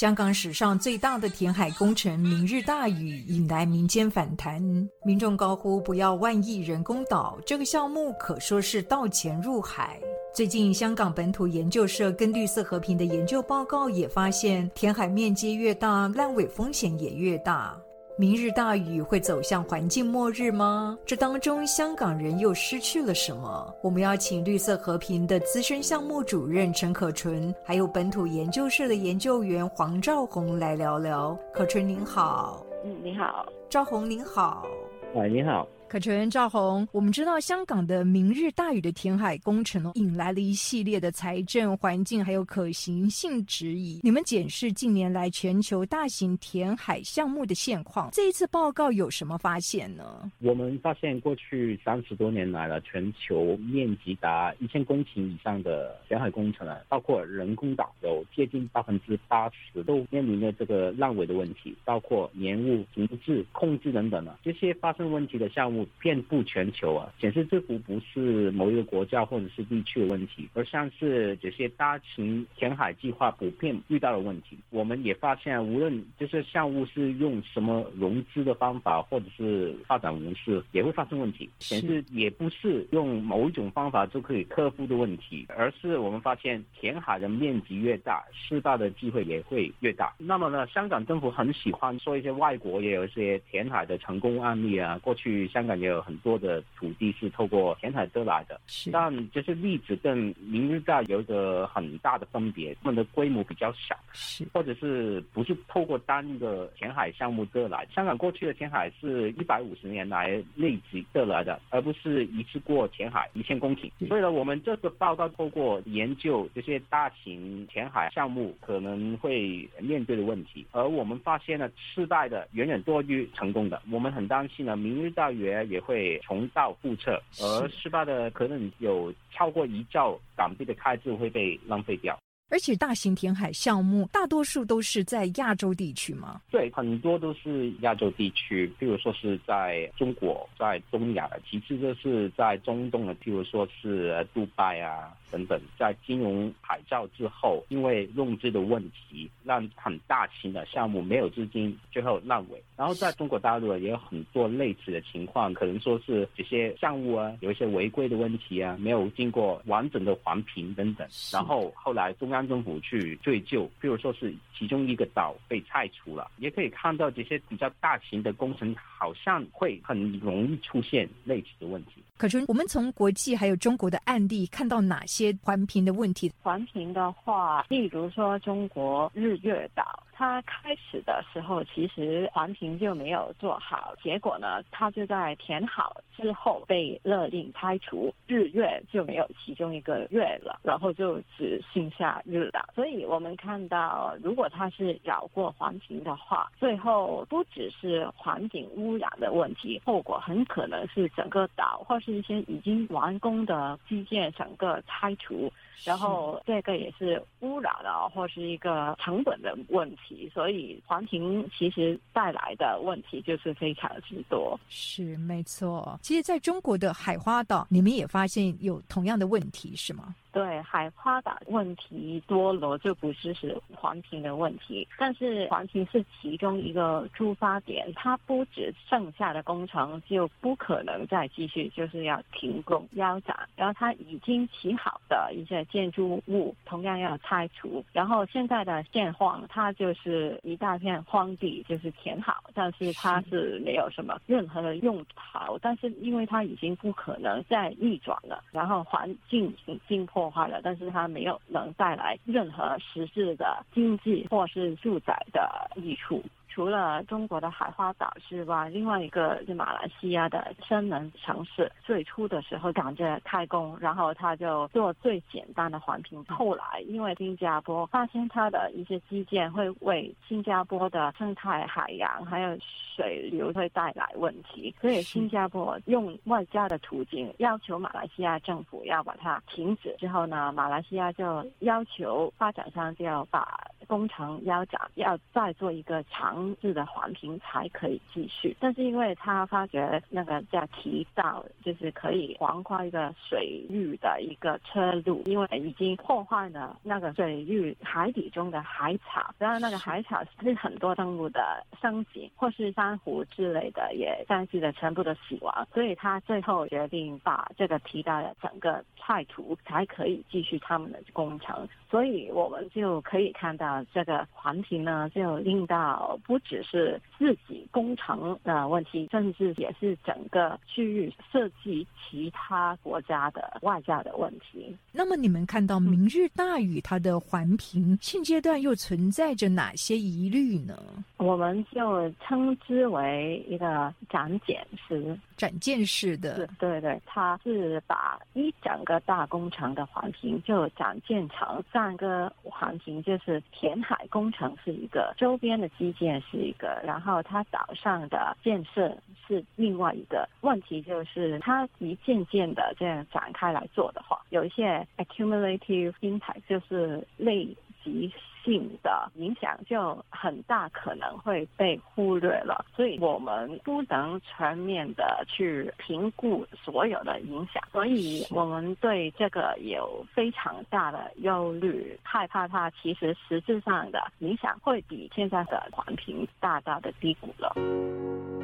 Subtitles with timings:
[0.00, 4.58] 香港史上最大的填海工程“明日大雨”引来民间反弹，
[5.04, 10.00] 民众高呼“不要万亿人工岛”，这个项目可说是倒钱入海。
[10.34, 17.78] 最近，香港本土研究社跟绿色和平的研究报告也发现，填海面积越大，烂尾风险也越大。
[18.20, 20.98] 明日大雨会走向环境末日吗？
[21.06, 23.74] 这当中香港人又失去了什么？
[23.82, 31.34] 我们要请绿色和平的资深项目主任陈可纯，还有本土研究社的研究员黄兆宏来聊聊。
[31.50, 34.66] 可纯您好，嗯，你好，兆宏您好，
[35.14, 35.66] 喂，你好。
[35.90, 43.98] 可纯赵红，我们知道香港的明日大屿的填海工程哦，引来了一系列的财政、环境还有可行性质疑。
[44.04, 50.30] 你们检视近年来全球大型填海项目的现况，这一次报告有什么发现呢？
[50.38, 65.79] 我们发现过去三十多年来了，全球面积达一千公顷以上的填海工程啊，包括人工岛，有接近百分之八十都面临着这个烂尾的问题，包括延误、停滞、控制等等啊这些发生问题的项目。
[66.00, 74.56] 遍布全球啊，显示这幅不是某一个国家或者是地区的问题，而像是这些大型填海计划普遍遇到的问题。
[74.70, 81.48] 我们也发现，无论就是项目是用什么融资的方法，或者是发展模式，也会发生问题。
[81.58, 90.14] 显示也不是用某一种方法就可以克服的问题，而是我们发现填海的面积越大，失败的机会也会越大。
[90.18, 95.69] 那么呢，香港政府很喜欢说一些外国也有一些填海的成功案例啊，过去香港。
[95.78, 107.86] 也有很多的土地是透过填海得来的，但这些例子跟明日大有一个很大的分别，他们的规模比较小，是或者是不是透过单一个填海项目得来？
[107.94, 113.90] 香港过去的填海是一百五十年来累积得来的，而不是一次过填海一千公顷。
[114.08, 123.82] 所以呢，我们这个报告透过研究这些大型填海项目可能会面对的问题，而我们发现呢，失败的远远多于成功的。
[123.90, 125.59] 我们很担心呢，明日大园。
[125.64, 132.18] 也会重蹈覆辙，而失败的可能有超过一兆港币的开支会被浪费掉。
[132.50, 136.40] 而且大型填海项目大多数都是在亚洲地区吗？
[136.50, 145.14] 对，很多都是亚洲地区，譬如说是在中国，在东亚，其次就是在中东的，譬如说是杜拜啊。
[145.32, 152.60] 等等，在金融海啸之后，因为融资的问题，让很大型的项目没有资金，最后烂尾。
[152.76, 161.06] 然后在中国大陆也有很多类似的情况，可能说是这些项目啊，有一些违规的问题啊，没有经过完整的环评等等。
[161.32, 172.02] 然后后来中央政府去追究，比如说是其中一个岛被拆除了，也可以看到这些比较大型的工程好像会很容易出现类似的问题。
[172.16, 176.30] 可是我们从国际还有中国的案例看到哪些环评的问题？
[176.42, 180.02] 环评的话，例如说中国日月岛。
[180.20, 192.68] 他开始的时候其实环评就没有做好，结果呢，他就在填好之后被勒令拆除，日月就没有其中一个月了，然后就只剩下日了。
[192.74, 205.50] 所以我们看到，如果他是绕过环评的话，最后不只是环境污染的问题，后果很可能是整个岛或是一些已经完工的基建整个拆除。
[205.82, 214.58] 然后这个也是污染了，或是一个成本的问题，所以环评其实带来的问题就是非常之多。
[214.68, 220.14] 是没错，其实在中国的海花岛，你们也发现有同样的问题，是吗？
[220.32, 243.60] 对海花岛问题多了，就不是是环评的问题，但是环评是其中一个出发点，它不止剩下的工程就不可能再继续，就是要停工腰斩，然后它已经起好的一些建筑物同样要拆除，然后现在的现况，它就是一大片荒地，就是填好，但是它是。
[243.64, 250.19] 没有什么任何的用途，但是因为它已经不可能再逆转了，然后环境已经破。
[250.20, 256.22] 破坏了，但是它没有能带来任何实质的经济或是住宅的益处。
[256.60, 261.72] 除了中国的海花岛之外，另外一个是马来西亚的深能城市。
[261.82, 266.22] 最初的时候赶着开工，然后他就做最简单的环评。
[266.26, 272.54] 后来因为新加坡发现它的一些基建会为新加坡的生态、海洋还有
[272.94, 279.96] 水流会带来问题，所以新加坡用外交的途径要求马来西亚政府要把它停止。
[279.98, 288.56] 之后呢，马来西亚就要求发展商就要把工程要找，要再做一个强制的环评才可以继续。
[288.60, 311.68] 但是因为他发觉那个叫提到，就是可以横跨一个水域的一个车路，因为已经破坏了那个水域海底中的海草，然后那个海草是很多生物的生景，或是珊瑚之类的也相继的全部的死亡，所以他最后决定把这个提到的整个菜图才可以继续他们的工程。
[311.90, 324.76] 所以我们就可以看到，这个环评呢，就令到不只是自己工程的问题，甚至也是整个区域涉及其他国家的外交的问题。
[324.92, 330.76] 那么，你们看到明日大雨它的环评现阶段又存在着哪些疑虑呢？
[331.18, 341.62] 我们就称之为一个展检式、展件式的，对对，它是把一整个大工程的环评就展建成。
[341.72, 348.96] 三个环评就是填海工程是一个，周边的基建是一个，然后它岛上的建设
[349.28, 350.26] 是另外一个。
[350.40, 357.46] 问题就是它一件件的这样展开来做的话，有一些 accumulative impact 就是累
[357.84, 358.12] 积。
[358.44, 378.39] 性的影响就很大，可能会被忽略了，所以我们不能全面的去评估所有的影响，所以我们对这个有非常大的忧虑，害怕它其实实质上的影响会比现在的环评大大的低估了。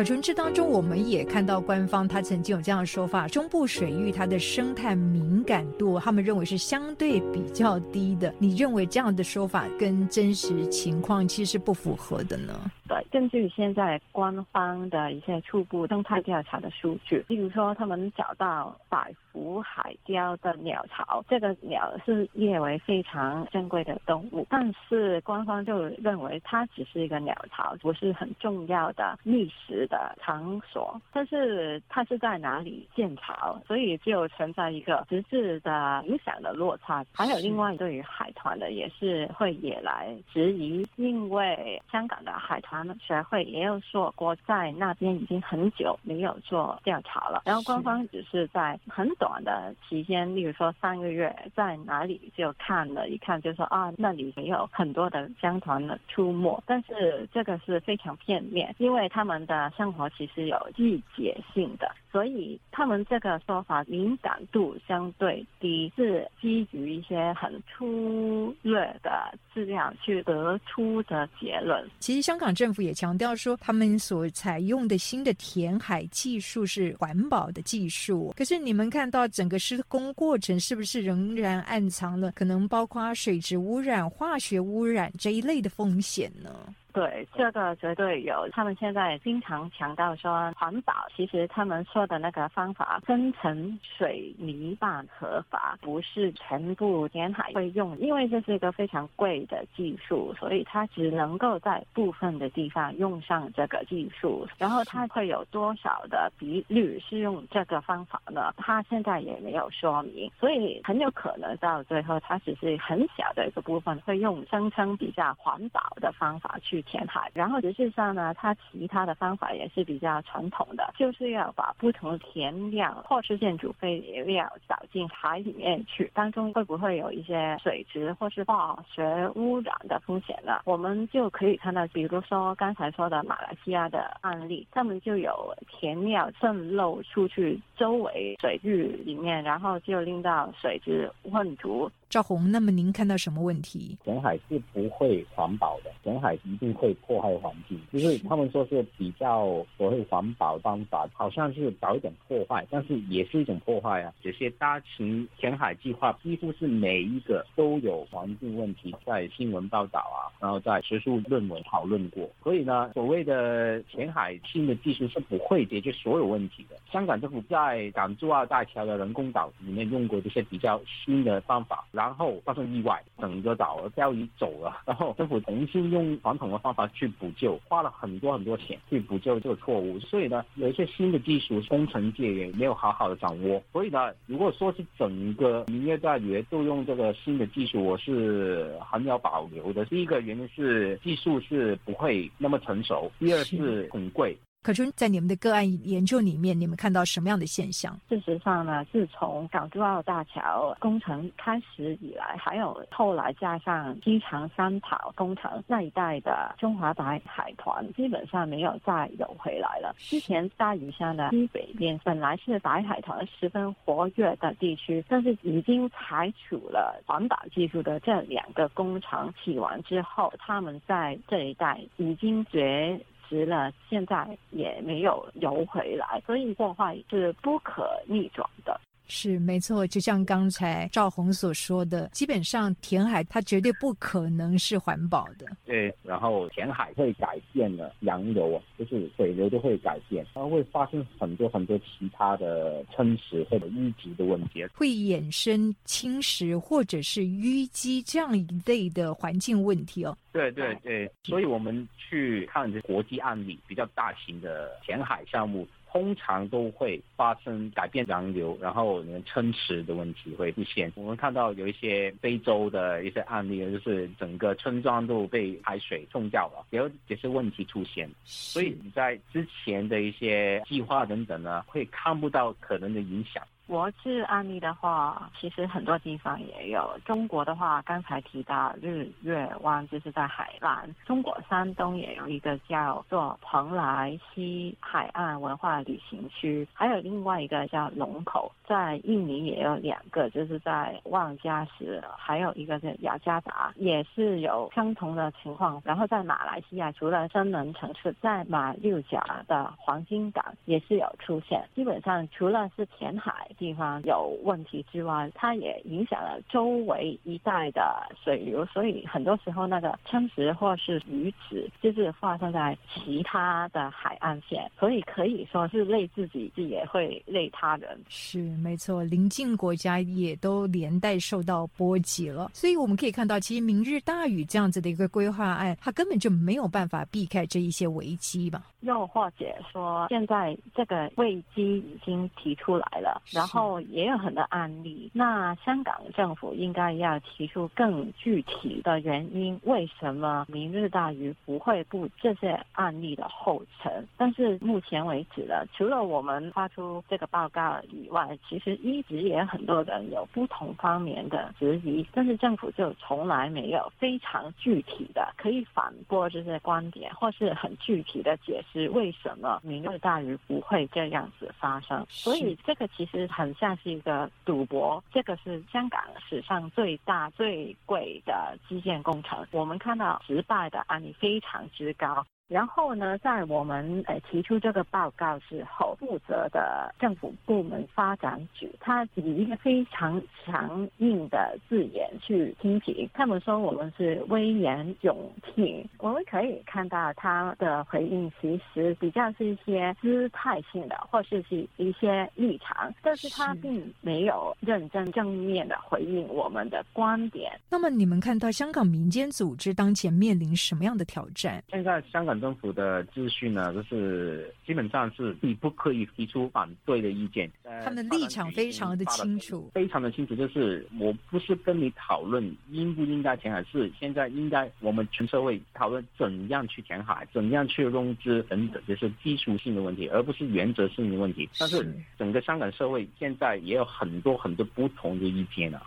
[0.00, 8.32] 可从这当中，我们也看到官方他曾经有这样的说法：中部水域它的生态敏感度，他们认为是相对比较低的。
[8.38, 12.54] 你认为这样的说法跟真实情况其实是不符合的呢？
[12.88, 29.86] 对，根据现在官方的一些初步生态调查的数据，例如说他们找到百福海雕的鸟巢，这个鸟是列为非常珍贵的动物，但是官方就认为它只是一个鸟巢，不是很重要的觅食。
[29.90, 37.04] 的场所，但是它是在哪里建巢，所以就存在一个实质的影响的落差。
[37.12, 47.42] 还有另外对于海团的也是会也来质疑，因为香港的海团学会也有说过，在那边已经很久没有做调查了。
[47.44, 56.62] 然后官方只是在很短的期间，例如说三个月，在哪里就看了一看，就说啊那里没有很多的香团的出没。
[56.64, 59.69] 但是这个是非常片面，因为他们的。
[59.76, 61.90] 生活其实有季节性的。
[62.10, 71.88] 所以他们这个说法敏感度相对低，是基于一些很粗略的资料去得出的结论。
[72.00, 78.34] 其实香港政府也强调说，他们所采用的新的填海技术是环保的技术。
[78.36, 86.50] 可是你们看到整个施工过程是不是仍然暗藏了可能包括水质污染、化学污染这一类的风险呢？
[86.92, 88.48] 对，这个绝对有。
[88.50, 91.99] 他们现在经常强调说环保，其实他们说。
[92.06, 104.46] 的那个方法，深层水泥板合法，不是全部填海会用，因为这是一个非常贵的技术，所以它只能够在部分的地方用上这个技术。
[104.58, 108.52] 然后它会有多少的比率是用这个方法呢？
[108.56, 117.30] 它现在也没有说明，所以很有可能到最后，它只是很小的一个部分会用声称比较环保的方法去填海。
[117.34, 130.60] 然后实际上呢，它其他的方法也是比较传统的，就是要把不不同的填料或是建筑废料倒进海里面去，当中会不会有一些水质或是化学污染的风险呢？
[130.64, 141.90] 我们就可以看到，比如说刚才说的马来西亚的案例，他们就有填料渗漏出去周围水域里面，然后就令到水质混浊。
[142.10, 143.96] 赵红，那么您看到什么问题？
[144.02, 147.80] 填海是不会环保的，填海一定会破坏环境。
[147.92, 154.12] 就是他们说是比较所谓环保方法，好像是搞一点破坏，但是也是一种破坏啊。
[154.20, 162.28] 这些大型填海计划几乎是每一个都有环境问题，在新闻报道啊，然后在学术论文讨论过。
[162.42, 166.74] 所以呢，所谓的填海新的技术是不会解决所有问题的。
[166.90, 171.86] 香港政府在港珠澳大桥的人工岛里面用过这些比较新的方法。
[172.00, 180.00] 然后发生意外，整个岛钓鱼走了，然后政府重新用传统的方法去补救，花了很多很多钱去补救这个错误。
[180.00, 183.62] 所以呢，有一些新的技术，工程界也没有好好的掌握。
[183.70, 189.84] 所以呢，如果说是整个明月大鱼都用这个新的技术，我是很有保留的。
[189.84, 194.34] 第一个原因是技术是不会那么成熟，第二是很贵。
[194.62, 197.98] 可春，在你们的个案研究里面，你们看到什么样的现象？
[198.10, 209.94] 事实上呢，自从港珠澳大桥工程开始以来，还有后来加上机场三跑工程那一带的中华白海团，基本上没有再游回来了。
[209.96, 223.00] 之前大屿山的西北边本来是白海团十分活跃的地区，但是已经采取了环保技术的这两个工程起完之后，他们在这一带已经绝。
[223.30, 228.78] 值了，现在也没有游回来，所以破坏是不可逆转的。
[229.10, 235.46] 是没错，就像刚才赵红所说的，基本上填海它绝对不可能是环保的。
[235.66, 250.16] 对，然后填海会改变了洋流啊，就是水流都会改变，它会发生很多很多其他的侵蚀或者淤积的问题，会衍生侵蚀或者是淤积这样一类的环境问题哦。
[250.32, 255.66] 对对对，所以我们去看这国际案例，比较大型的填海项目。
[255.92, 260.92] 通常都会发生改变洋流，然后撑池的问题会出现。
[260.94, 268.08] 我们看到有一些非洲的一些案例，就是整个村庄都被海水冲掉了，有这些问题出现。
[268.24, 273.42] 所以你在之前的一些计划等等呢，会看不到可能的影响。
[273.70, 276.90] 国际案例的话，其实很多地方也有。
[277.04, 280.92] 中国的话，刚才提到日月湾，就是在海南。
[281.06, 288.50] 中国山东也有一个叫做蓬莱西海岸文化旅行区，还有另外一个叫龙口。
[288.66, 295.80] 在印尼也有两个，就是在望加石，还有一个是雅加达，也是有相同的情况。
[295.84, 301.64] 然后在马来西亚，除了深能城市，在马六甲的黄金港也是有出现。
[301.72, 303.46] 基本上除了是填海。
[303.60, 318.00] 地方有问题之外，它也影响了周围一带的水流，所以很多时候那个侵蚀或是鱼池就是发生在其他的海岸线，所以可以说是累自己，也会累他人。
[318.08, 322.50] 是没错，邻近国家也都连带受到波及了。
[322.54, 328.62] 所以我们可以看到，其实明日大雨这样子的一个规划案，它根本就没有办法避开这一些危机吧？
[328.80, 333.49] 又或者说，现在这个危机已经提出来了，然后。
[333.50, 344.06] 后也有很多案例，那香港政府应该要提出更具体的原因，为什么明日大鱼不会步这些案例的后尘？
[344.16, 362.06] 但是目前为止呢，除了我们发出这个报告以外，其实一直也有很多人有不同方面的质疑，但是政府就从来没有非常具体的可以反驳这些观点，或是很具体的解释为什么明日大鱼不会这样子发生。
[362.08, 363.28] 所以这个其实。
[363.40, 369.46] 很像是一个赌博，这个是香港史上最大最贵的基建工程。
[369.50, 372.26] 我们看到失败的案例非常之高。
[372.50, 385.14] 然后呢，在我们呃提出这个报告之后，负责的政府部门发展局，他以一个非常强硬的字眼去批评，他们说我们是危言耸
[385.54, 385.88] 听。
[385.98, 397.52] 我们可以看到他的回应其实比较是一些姿态性的，或是是一些立场，但是他并没有认真正面的回应我们的观点。
[397.70, 401.62] 那么你们看到香港民间组织当前面临什么样的挑战？
[401.68, 402.39] 现在香港。
[402.40, 407.50] 政府的秩序呢，就是基本上是你不可以提出反对的意见。
[407.84, 421.48] 他们的立场非常的清楚，非常的清楚，就是我不是跟你讨论应不应该填海，是现在应该我们全社会讨论怎样去填海，怎样去融资等等，就是技术性的问题，而不是原则性的问题。
[421.58, 425.82] 但是整个香港社会现在也有很多很多不同的意见啊。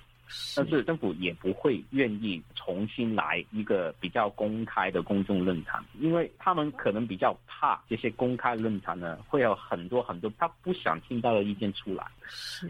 [0.56, 12.06] 但是政府也不会愿意重新来一个比较公开的公众论坛，因为他们可能比较怕这些公开论坛呢会有很多很多他不想听到的意见出来，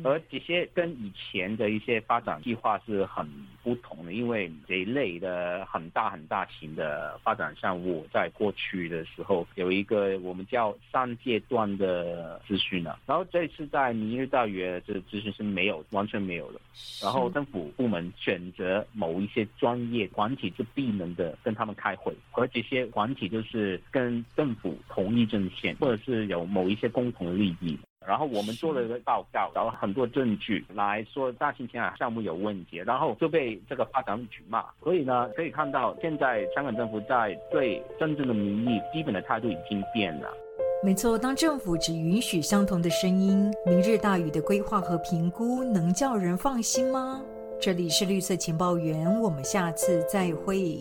[0.04, 3.28] 而这些跟以前的一些发展计划是很
[3.62, 16.60] 不同的，因为这一类的很大很大型的发展项目，在过去的时候有一个我们叫三阶段的咨询呢，然后这次在明日大约这咨询是没有完全没有的，
[17.02, 17.53] 然后政府。
[17.54, 27.78] 府部门选择某一些专业团体就闭门的跟他们开会，而这些团体就是跟政府同一阵线，或者是有某一些共同的利益。
[28.06, 34.66] 然后我们做了一个报告，找了很多证据来说大兴填海项目有问题，然后就被这个发展局骂。
[34.84, 40.28] 所以呢，可以看到现在香港政府在对真正的民意基本的态度已经变了。
[40.84, 47.22] 没错，当政府只允许相同的声音，明日大屿的规划和评估能叫人放心吗？
[47.66, 50.78] 这里是绿色情报员，我们下次再会。